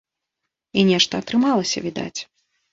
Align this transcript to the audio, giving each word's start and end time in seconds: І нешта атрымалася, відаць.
І 0.79 0.85
нешта 0.89 1.13
атрымалася, 1.25 1.87
відаць. 1.87 2.21